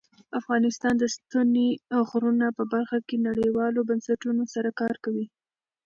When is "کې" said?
3.07-3.17